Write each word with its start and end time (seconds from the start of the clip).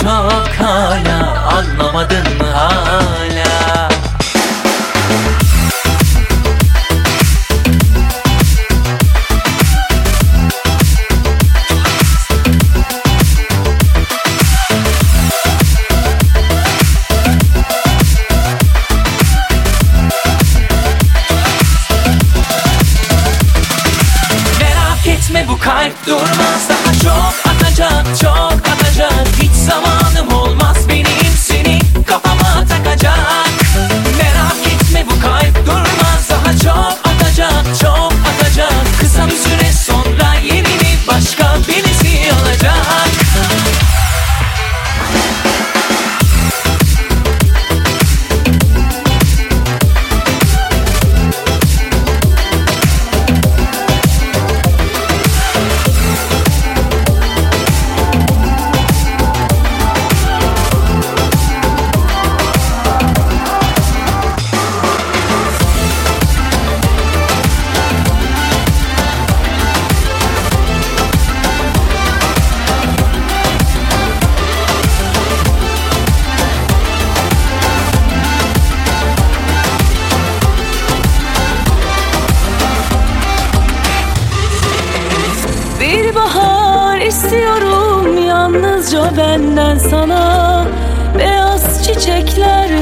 çok 0.00 0.48
hala 0.48 1.40
anlamadın 1.56 2.38
mı 2.38 2.52
hala 2.54 3.19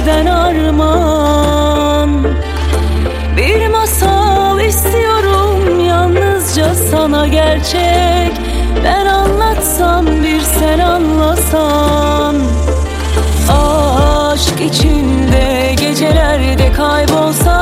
çiçeklerden 0.09 0.27
armağan. 0.27 2.25
Bir 3.37 3.69
masal 3.69 4.61
istiyorum 4.61 5.81
yalnızca 5.81 6.75
sana 6.75 7.27
gerçek. 7.27 8.33
Ben 8.85 9.07
anlatsam 9.07 10.07
bir 10.07 10.41
sen 10.41 10.79
anlasan. 10.79 12.37
Aşk 13.51 14.61
içinde 14.61 15.75
gecelerde 15.81 16.73
kaybolsak 16.73 17.58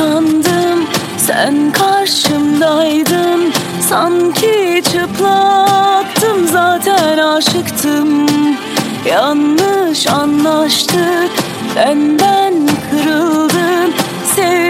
gün 0.00 0.06
utandım 0.06 0.86
sen 1.18 1.72
karşımdaydın. 1.72 3.52
Sanki 3.88 4.82
çıplaktım. 4.84 6.48
Zaten 6.52 7.18
aşıktım. 7.18 8.26
Yanlış 9.08 10.06
anlaştık. 10.06 11.30
Benden 11.76 12.54
kırıldın. 12.90 13.94
Sevdim 14.36 14.69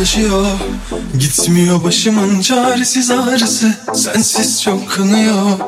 Acıyor 0.00 0.46
Gitmiyor 1.18 1.84
başımın 1.84 2.40
çaresiz 2.40 3.10
ağrısı 3.10 3.74
Sensiz 3.94 4.62
çok 4.62 4.90
kanıyor 4.90 5.58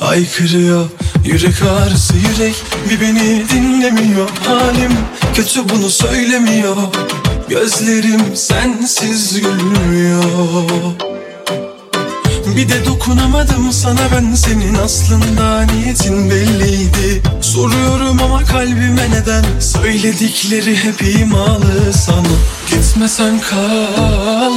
Aykırıyor 0.00 0.88
Yürek 1.24 1.62
ağrısı 1.62 2.14
yürek 2.16 2.54
bir 2.90 3.00
beni 3.00 3.48
dinlemiyor. 3.48 4.28
Halim 4.46 4.92
kötü 5.34 5.68
bunu 5.68 5.90
söylemiyor. 5.90 6.76
Gözlerim 7.48 8.36
sensiz 8.36 9.40
gülmüyor. 9.40 10.24
Bir 12.56 12.68
de 12.68 12.86
dokunamadım 12.86 13.72
sana 13.72 14.00
ben 14.14 14.34
senin 14.34 14.74
aslında 14.74 15.62
niyetin 15.62 16.30
belliydi. 16.30 17.22
Soruyorum 17.40 18.22
ama 18.22 18.44
kalbime 18.44 19.10
neden? 19.10 19.44
Söyledikleri 19.60 20.76
hep 20.76 21.02
imalı 21.02 21.92
sana 22.06 22.57
Gitmesen 22.70 23.40
kal. 23.40 24.52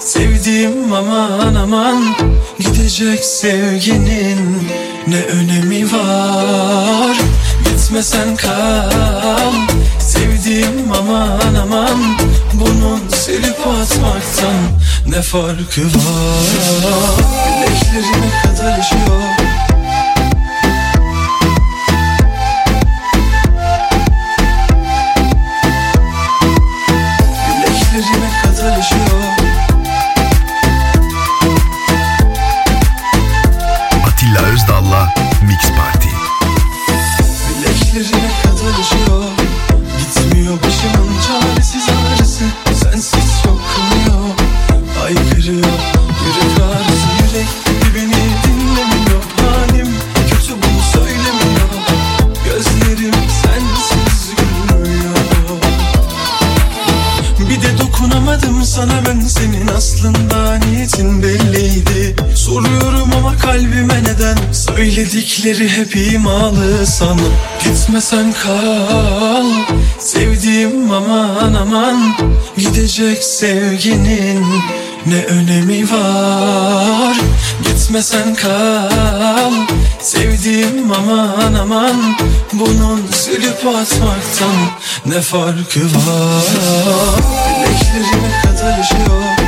Sevdiğim 0.00 0.92
aman 0.92 1.54
aman 1.54 2.16
Gidecek 2.58 3.24
sevginin 3.24 4.68
ne 5.06 5.20
önemi 5.22 5.92
var? 5.92 7.16
Gitmesen 7.64 8.36
kal. 8.36 9.52
Sevdiğim 10.00 10.92
aman 11.00 11.54
aman 11.62 12.16
Bunun 12.54 13.00
silip 13.08 13.66
atmaktan 13.66 14.62
ne 15.06 15.22
farkı 15.22 15.82
var 15.82 17.71
sanıp 67.02 67.32
gitmesen 67.64 68.32
kal. 68.32 69.46
Sevdiğim 69.98 70.90
aman 70.90 71.54
aman 71.54 72.16
gidecek 72.56 73.24
sevginin 73.24 74.46
ne 75.06 75.24
önemi 75.24 75.90
var? 75.92 77.16
Gitmesen 77.64 78.34
kal. 78.34 79.52
Sevdiğim 80.00 80.92
aman 80.92 81.54
aman 81.54 82.16
Bunun 82.52 83.06
silip 83.12 83.66
atmaktan 83.66 84.56
ne 85.06 85.20
farkı 85.20 85.80
var? 85.80 86.44
Bileklerime 87.58 88.42
kadar 88.42 88.82
şey 88.82 88.98
yaşıyor 88.98 89.41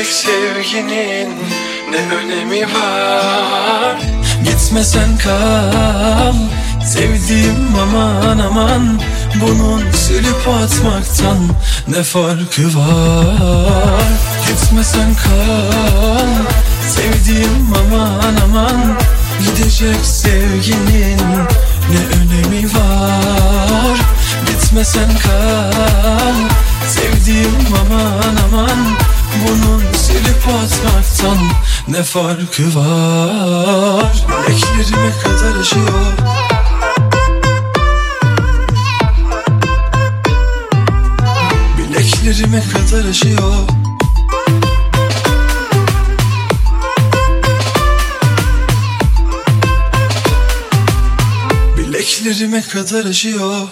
tek 0.00 0.08
sevginin 0.08 1.28
ne 1.90 2.16
önemi 2.16 2.62
var? 2.62 3.96
Gitme 4.44 4.84
sen 4.84 5.18
kal 5.18 6.34
Sevdiğim 6.86 7.68
aman 7.82 8.38
aman 8.38 9.00
Bunun 9.40 9.92
silip 9.92 10.48
atmaktan 10.48 11.38
ne 11.88 12.02
farkı 12.02 12.62
var? 12.62 14.04
Gitme 14.46 14.84
sen 14.84 15.14
kal 15.14 16.28
Sevdiğim 16.88 17.72
aman 17.74 18.36
aman 18.44 18.98
Gidecek 19.40 20.04
sevginin 20.04 21.20
ne 21.90 22.00
önemi 22.20 22.64
var? 22.64 23.98
Gitme 24.46 24.84
sen 24.84 25.10
kal 25.22 26.34
Sevdiğim 26.88 27.66
aman 27.80 28.36
aman 28.46 28.96
bunun 29.38 29.92
silip 29.92 30.48
atmaktan 30.48 31.38
ne 31.88 32.02
farkı 32.02 32.74
var? 32.76 34.24
Eklerime 34.48 35.12
kadar 35.22 35.60
aşıyor 35.60 36.12
Bileklerime 41.78 42.62
kadar 42.72 43.04
aşıyor 43.08 43.68
Bileklerime 51.76 52.62
kadar 52.62 53.04
aşıyor 53.04 53.68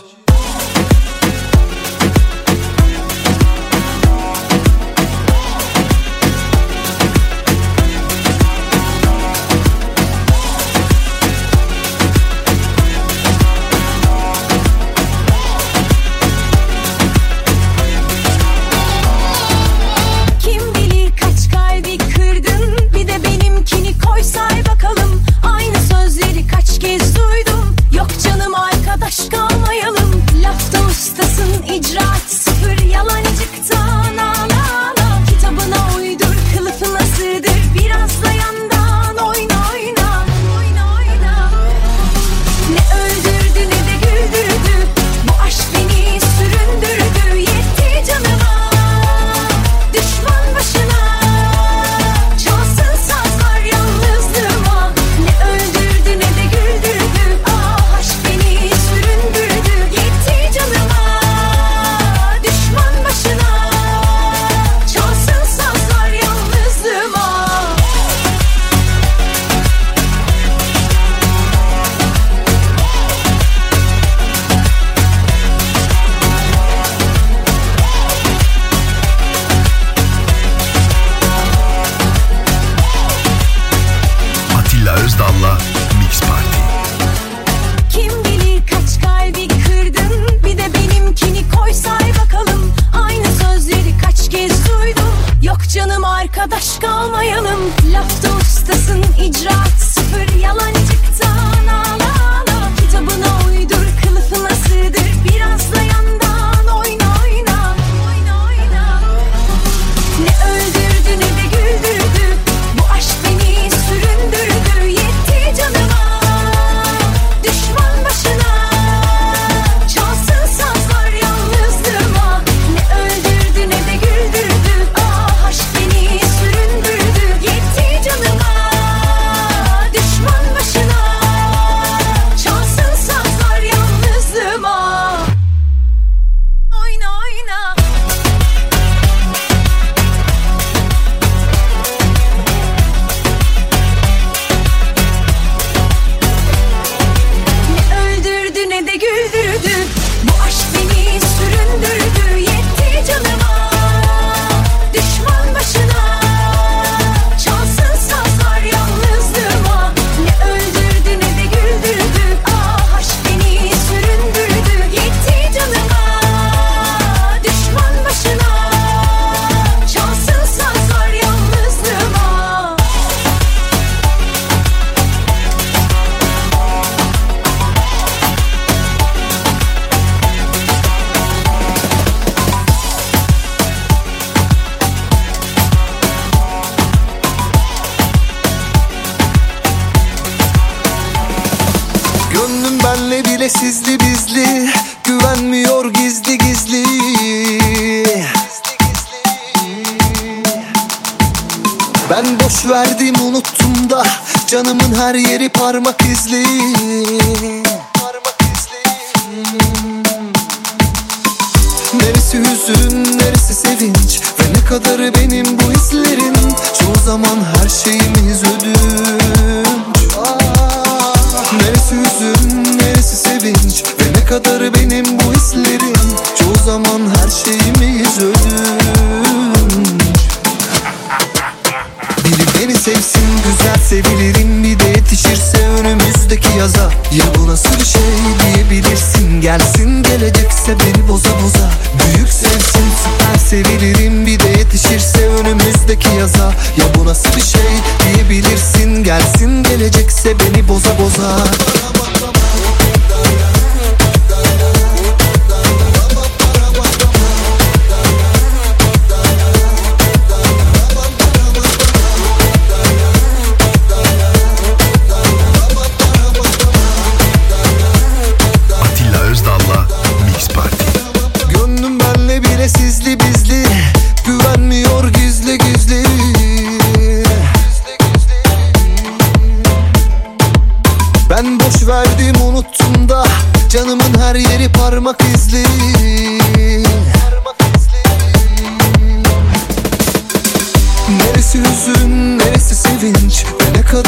var 205.68 205.74
mı? 205.74 205.97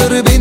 Yolları 0.01 0.27
beni 0.27 0.40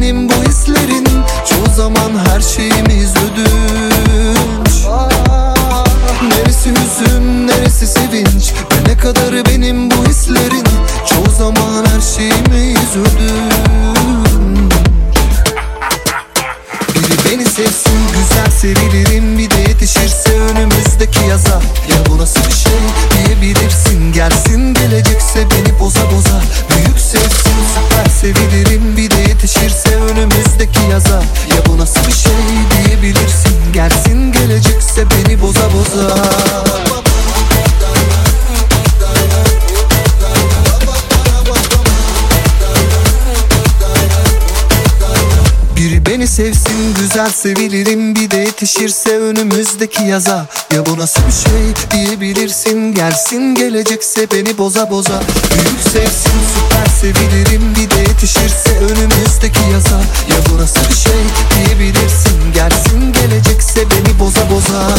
Sevilirim 47.42 48.16
bir 48.16 48.32
de 48.32 48.38
yetişirse 48.38 49.18
önümüzdeki 49.18 50.04
yaza. 50.04 50.48
Ya 50.74 50.86
bu 50.86 50.98
nasıl 50.98 51.22
bir 51.28 51.50
şey 51.50 51.90
diyebilirsin? 51.92 52.94
Gelsin 52.94 53.56
gelecekse 53.56 54.32
beni 54.32 54.58
boza 54.58 54.90
boza. 54.90 55.22
Büyük 55.54 55.82
sevsin 55.94 56.40
süper 56.56 56.86
sevilirim 57.02 57.76
bir 57.76 57.90
de 57.90 58.00
yetişirse 58.00 58.80
önümüzdeki 58.80 59.60
yaza. 59.74 59.96
Ya 60.30 60.38
bu 60.50 60.58
nasıl 60.62 60.90
bir 60.90 60.96
şey 60.96 61.22
diyebilirsin? 61.56 62.54
Gelsin 62.54 63.14
gelecekse 63.14 63.82
beni 63.92 64.20
boza 64.20 64.50
boza. 64.50 64.96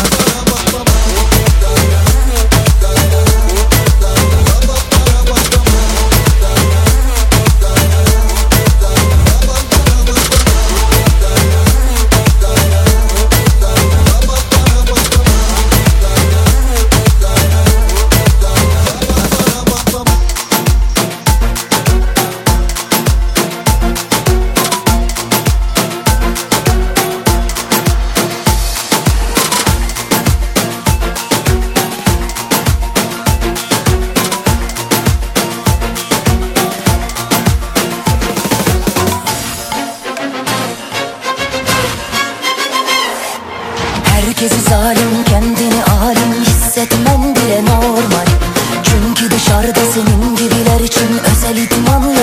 Belki 49.21 49.35
dışarıda 49.35 49.81
senin 49.95 50.37
gibiler 50.37 50.81
için 50.81 51.09
özel 51.31 51.57
idmanlar 51.57 52.20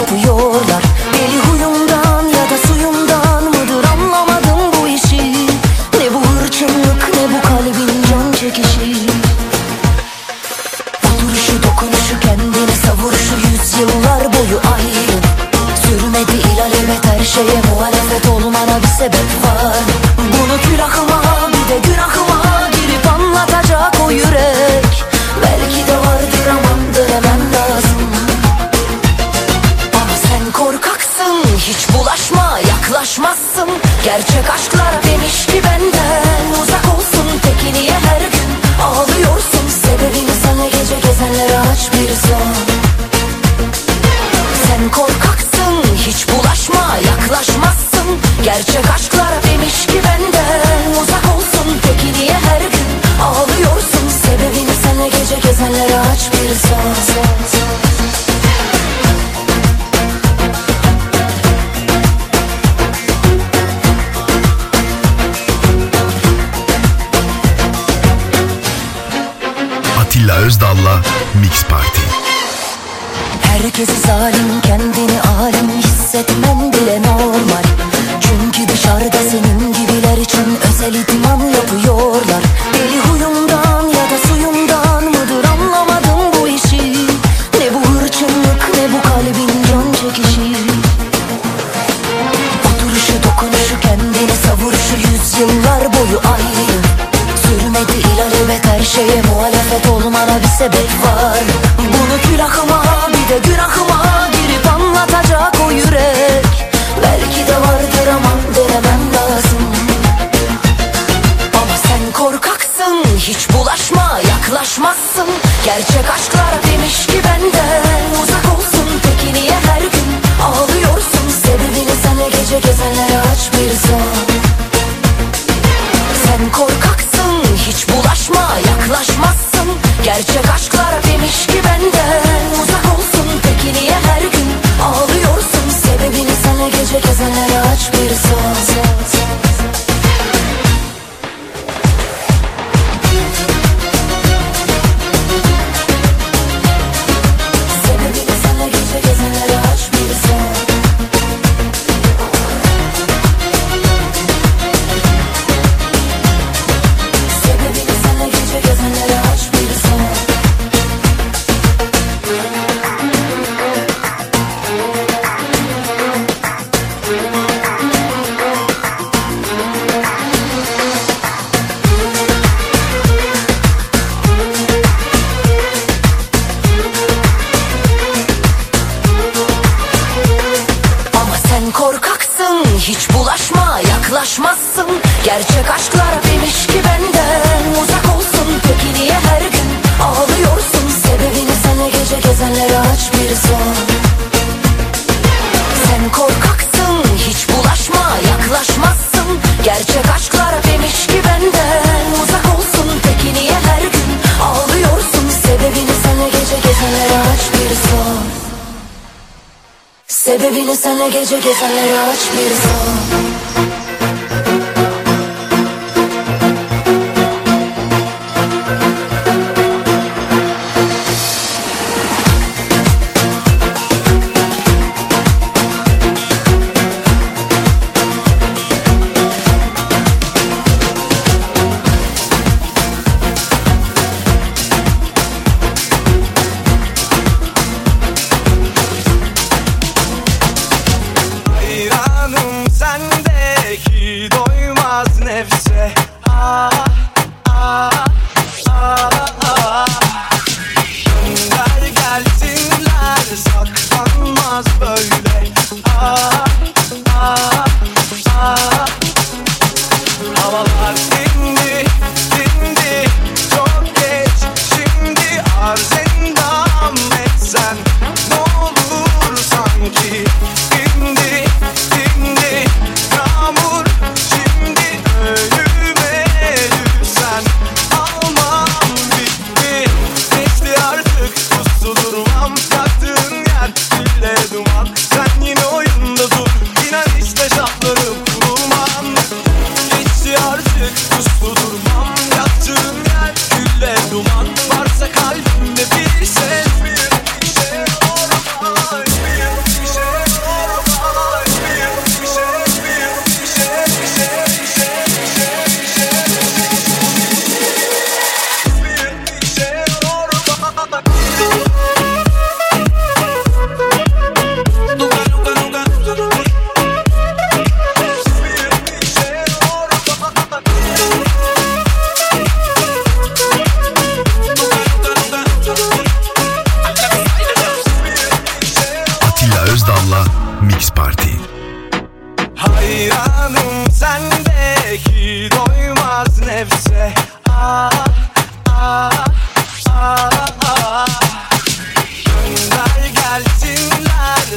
Hiç 113.28 113.50
bulaşma 113.50 113.57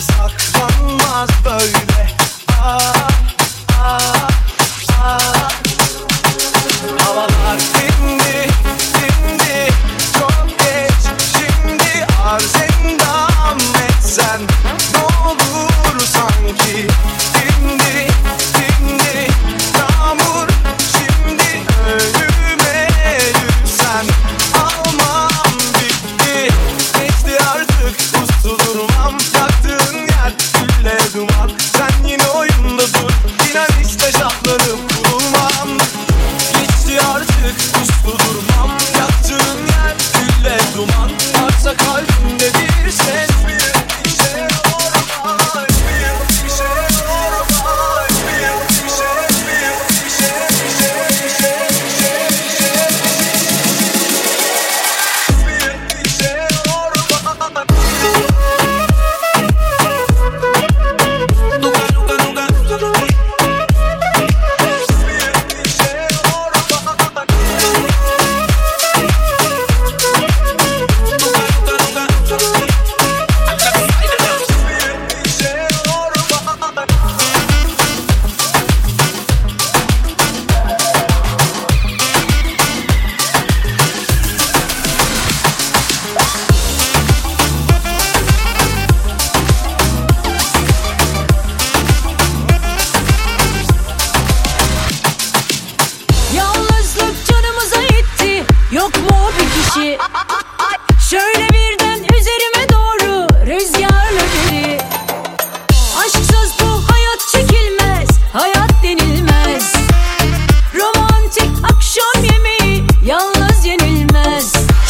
saklanmaz 0.00 1.28
böyle 1.44 1.89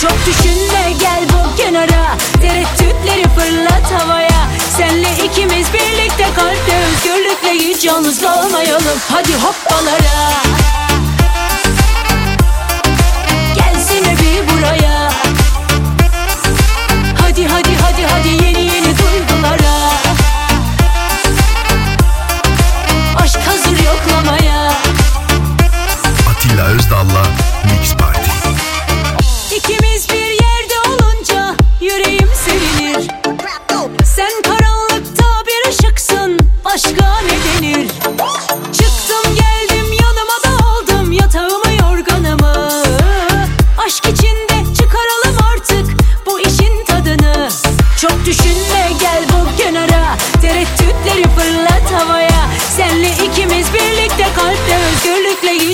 Çok 0.01 0.27
düşünme 0.27 0.93
gel 1.01 1.25
bu 1.29 1.57
kenara. 1.57 2.17
Tereddütleri 2.41 3.29
fırlat 3.29 3.93
havaya. 3.93 4.49
Senle 4.77 5.09
ikimiz 5.25 5.73
birlikte 5.73 6.25
kalpte 6.37 6.79
özgürlükle 6.79 7.53
Hiç 7.53 7.85
yalnız 7.85 8.21
kalmayalım 8.21 8.99
Hadi 9.09 9.33
hoppalara. 9.35 10.31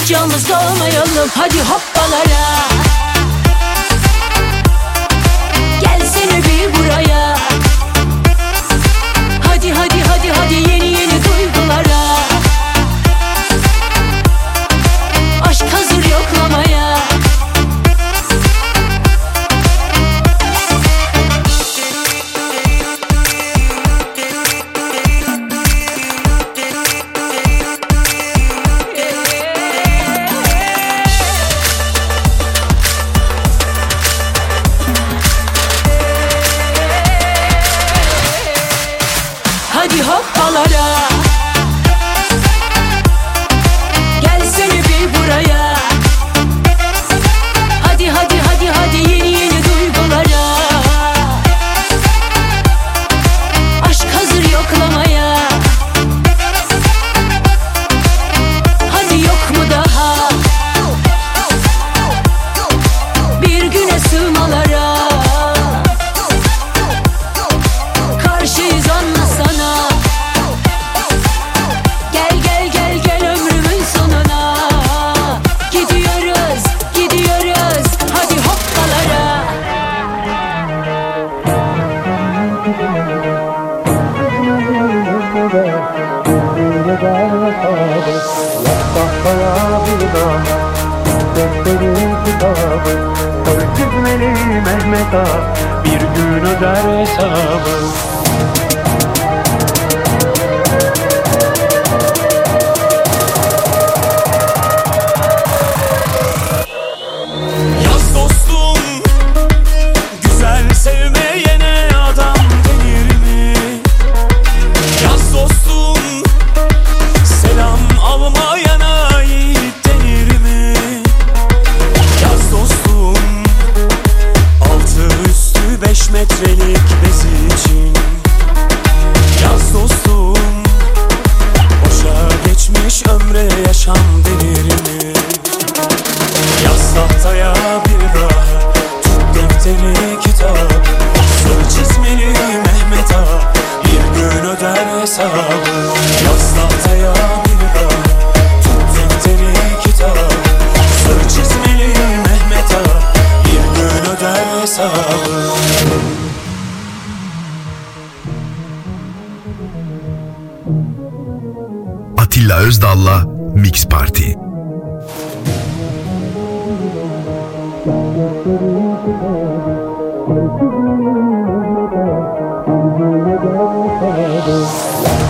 Hiç 0.07 0.13
yalnız 0.13 0.49
kalmayalım 0.49 1.29
hadi 1.35 1.63
hoppalara. 1.63 2.96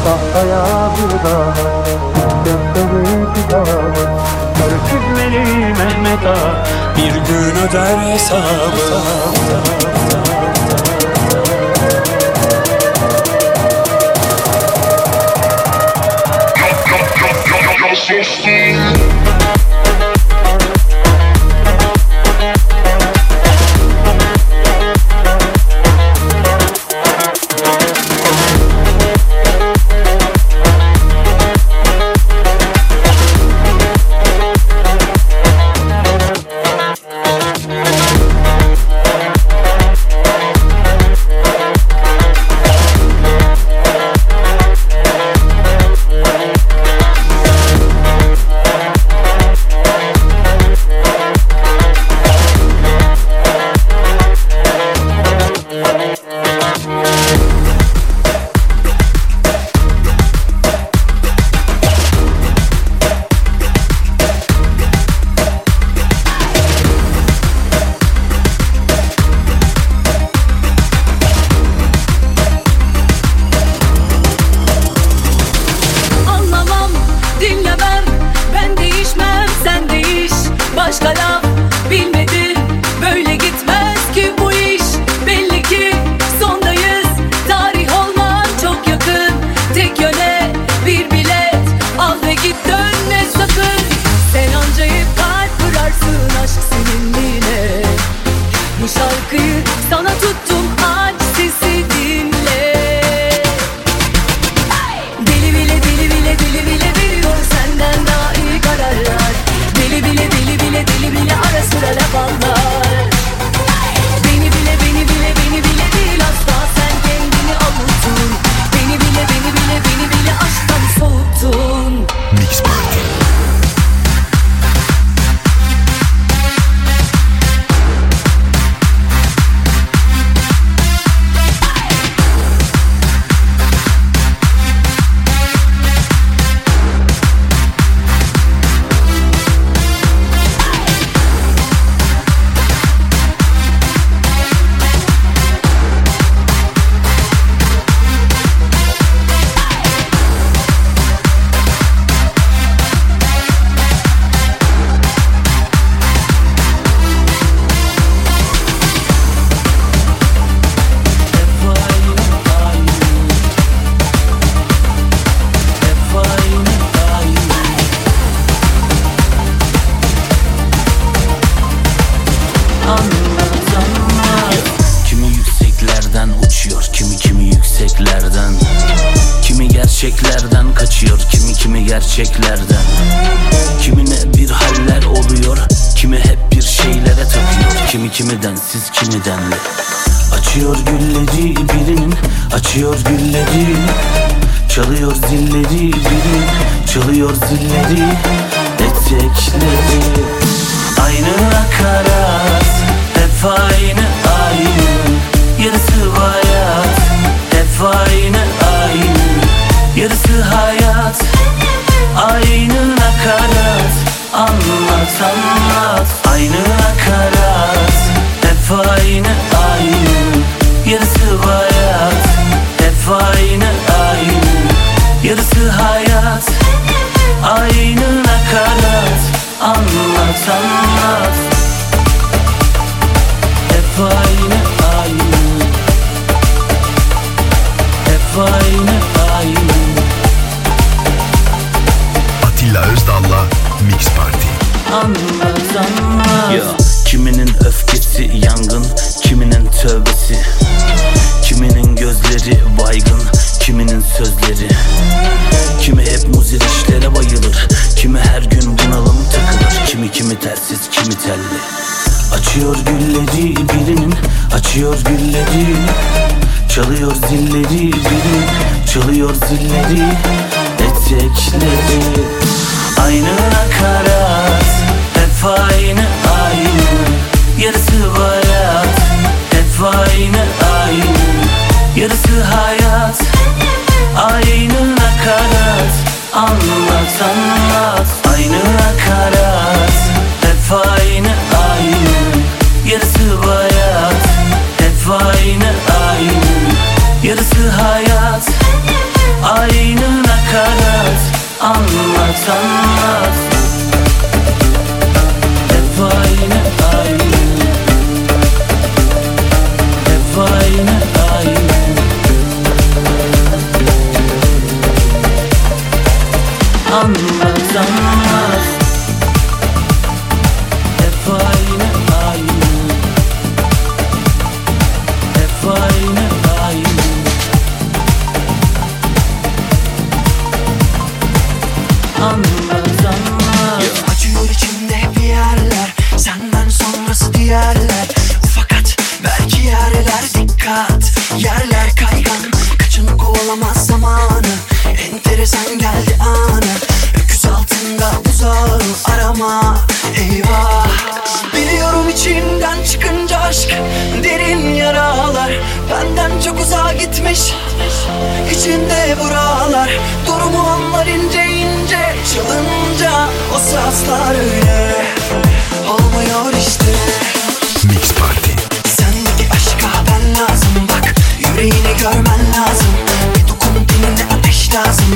Tahtaya 0.04 0.90
bir 0.96 1.28
daha 1.28 1.54
Gökleri 2.44 3.26
bir 3.34 3.50
daha 3.50 3.78
Örgütleri 4.66 5.44
Mehmet 5.64 6.26
Ağa 6.26 6.64
Bir 6.96 7.12
gün 7.12 7.68
öder 7.68 7.98
hesabı 8.12 8.40
Yok 16.60 16.90
yok 16.90 17.08
yok 17.20 17.38
yok 17.50 17.80
yok 17.80 19.35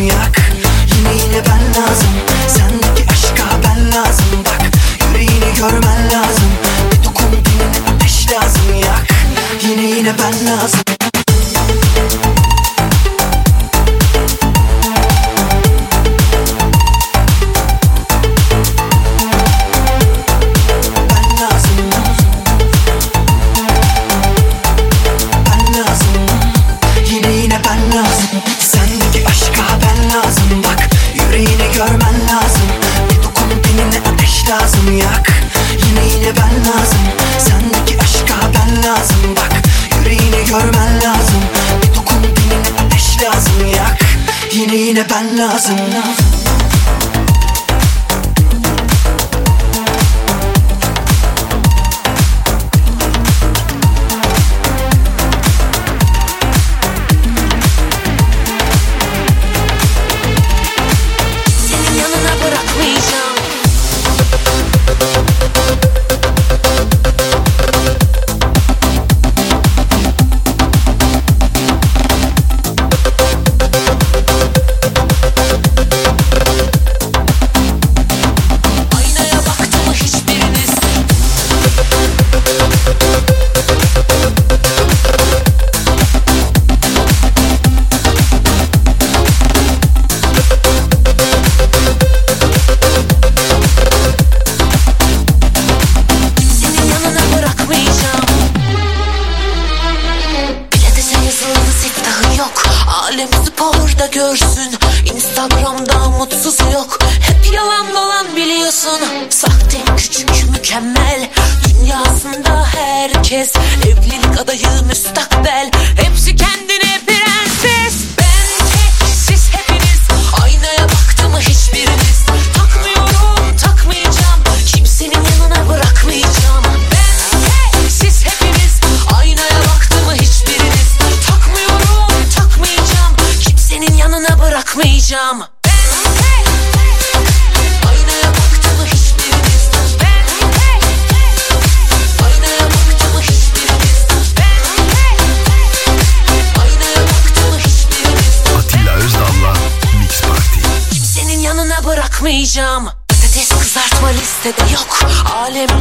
Yeah. 0.01 0.39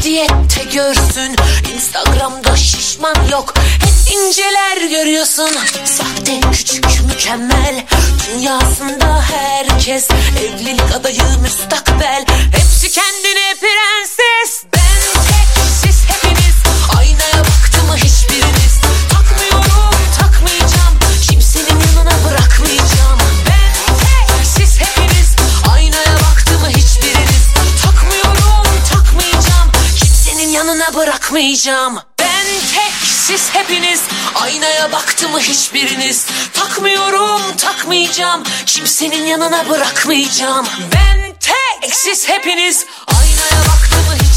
diyette 0.03 0.63
görsün. 0.73 1.35
Instagram'da 1.73 2.55
şişman 2.55 3.15
yok. 3.31 3.53
Hep 3.57 4.15
inceler 4.15 4.89
görüyorsun. 4.89 5.49
Sahte 5.85 6.39
küçük 6.51 6.85
mükemmel. 7.07 7.85
Dünyasında 8.27 9.21
herkes. 9.21 10.09
Evlilik 10.39 10.95
adayı 10.95 11.21
müstakbel. 11.41 12.25
Hepsi 12.51 12.91
kendine 12.91 13.55
pren 13.61 13.98
takmayacağım 31.29 31.99
Ben 32.19 32.45
tek 32.75 32.93
siz 33.05 33.49
hepiniz. 33.55 34.01
Aynaya 34.35 34.91
baktı 34.91 35.29
mı 35.29 35.39
hiçbiriniz? 35.39 36.25
Takmıyorum 36.53 37.41
takmayacağım. 37.57 38.43
Kimsenin 38.65 39.25
yanına 39.25 39.69
bırakmayacağım. 39.69 40.67
Ben 40.93 41.33
tek 41.39 41.95
siz 41.95 42.29
hepiniz. 42.29 42.85
Aynaya 43.07 43.61
baktı 43.67 43.95
mı 43.95 44.13
hiçbiriniz 44.13 44.28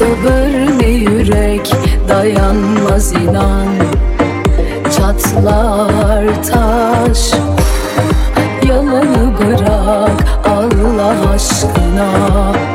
Sabır 0.00 0.80
ne 0.82 0.88
yürek 0.88 1.72
dayanmaz 2.08 3.12
inan. 3.12 3.68
Çatlar 4.96 6.42
taş 6.42 7.32
Yalanı 8.68 9.32
bırak 9.38 10.24
Allah 10.44 11.30
aşkına. 11.34 12.69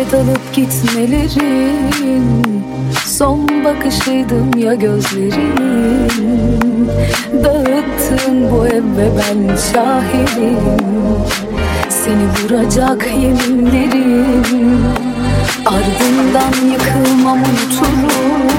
Ve 0.00 0.12
dalıp 0.12 0.54
gitmelerin 0.54 2.42
Son 3.06 3.64
bakışıydım 3.64 4.50
ya 4.58 4.74
gözlerin 4.74 6.18
Dağıttın 7.44 8.50
bu 8.50 8.66
ev 8.66 8.82
ve 8.96 9.10
ben 9.18 9.56
şahidim. 9.56 10.58
Seni 11.88 12.26
vuracak 12.28 13.06
yeminlerim. 13.06 14.84
Ardından 15.66 16.72
yıkılmam 16.72 17.38
unuturum. 17.38 18.50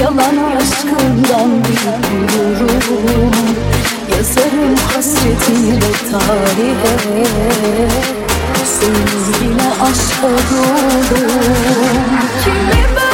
Yalan 0.00 0.56
aşkından 0.56 1.50
bir 1.64 1.84
gururum. 2.32 3.30
Yazarım 4.16 4.76
hasretiyle 4.76 5.92
tarihe. 6.10 7.22
Sevgiyle 8.64 9.70
aşk 9.82 10.24
oldum. 10.24 11.30
Kimi 12.44 12.84
ben 12.96 13.11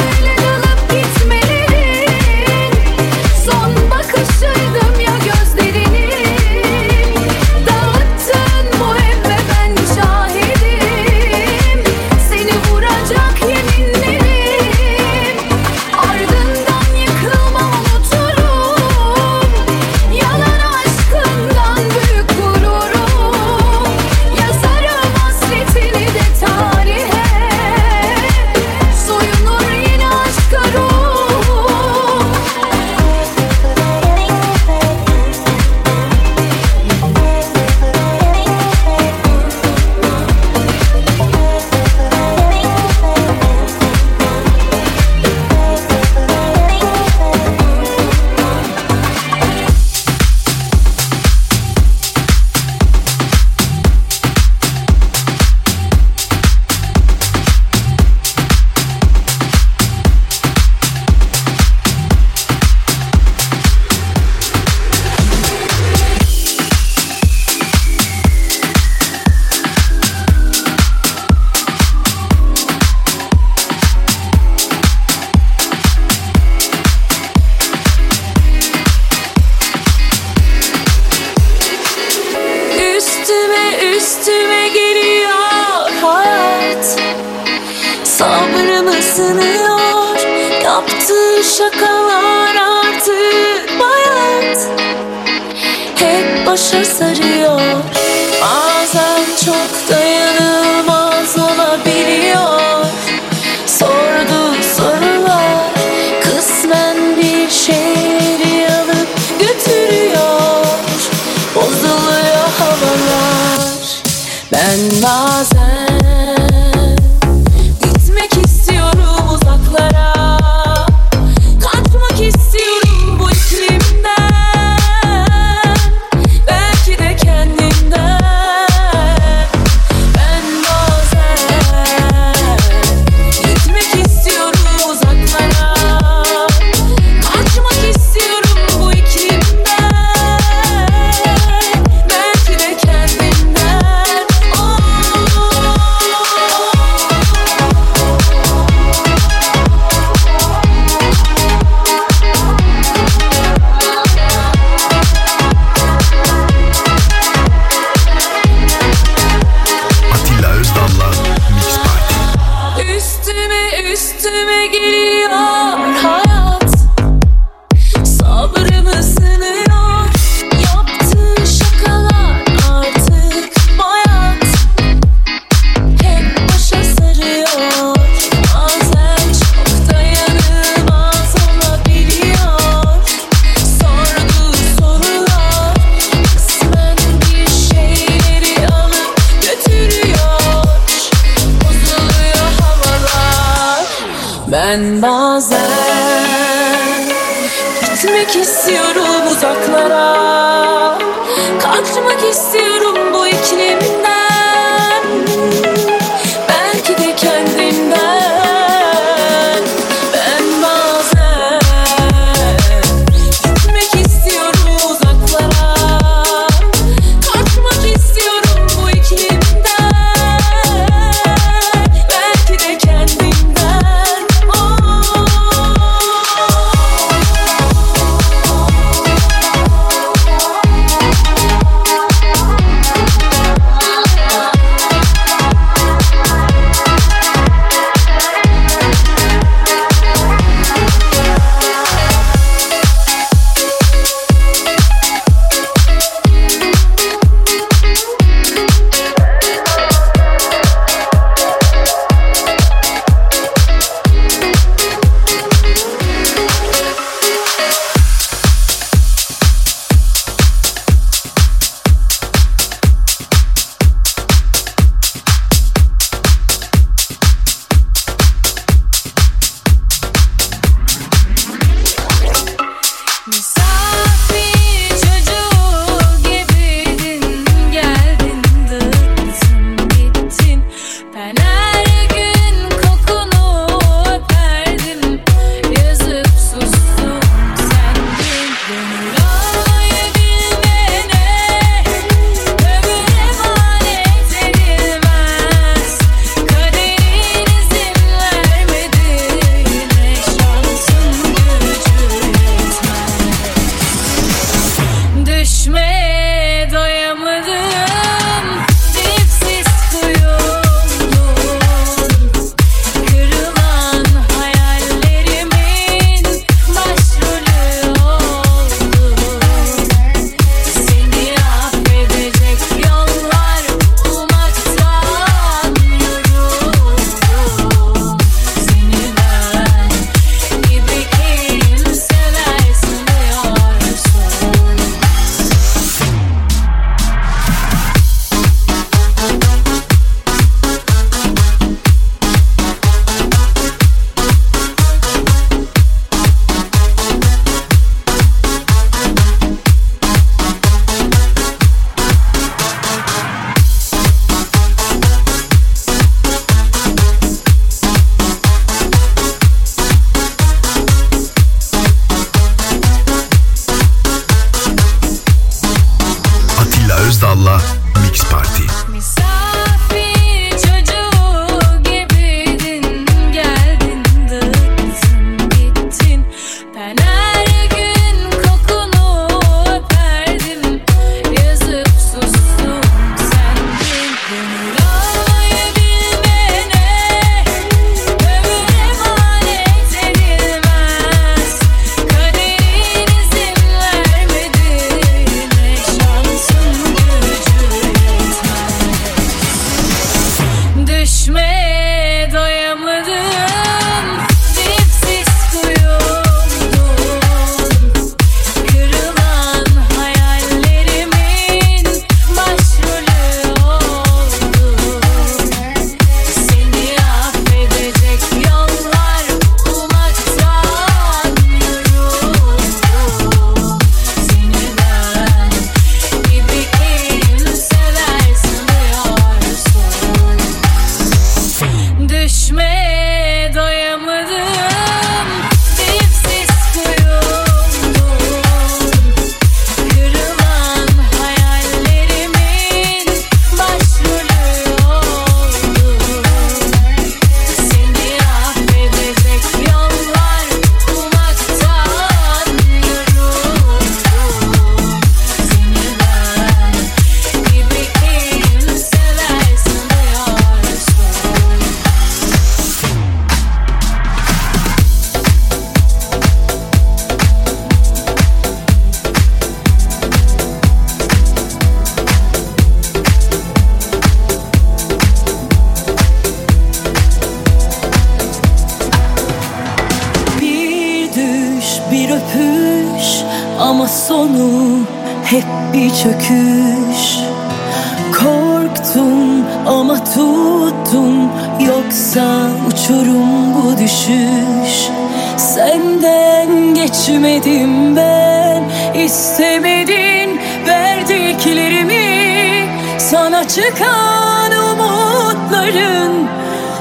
umutların 505.49 506.27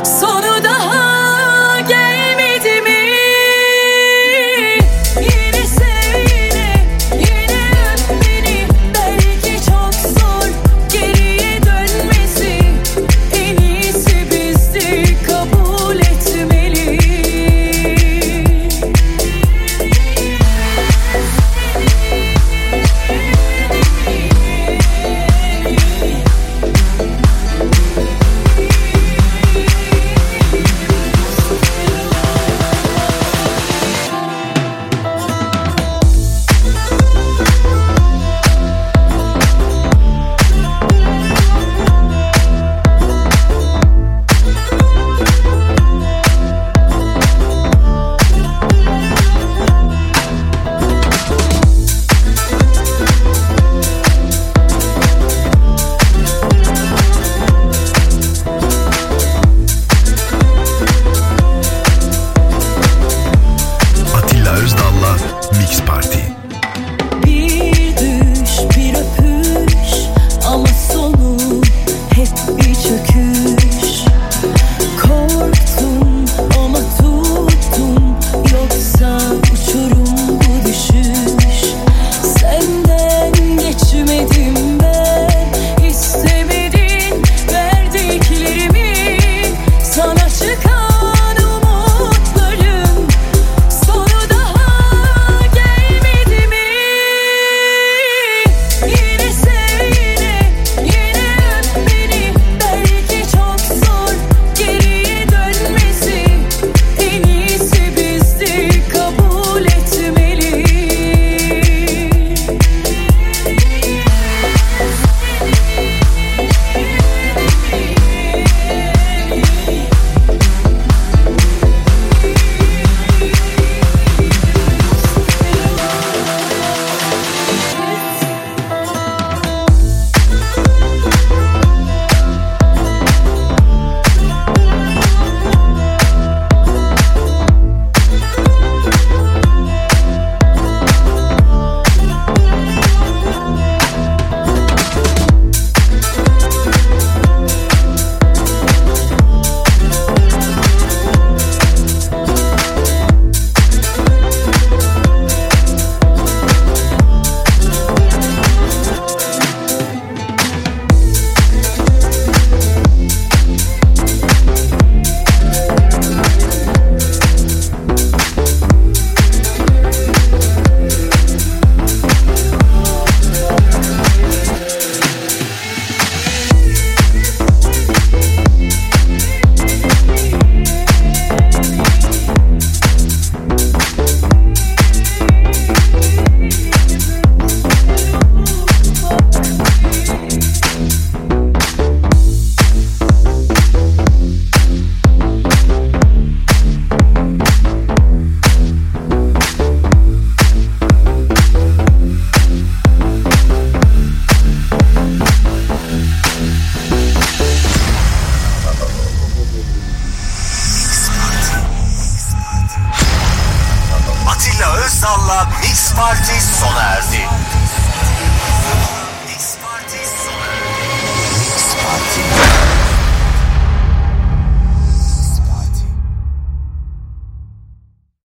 sonu 0.05 0.48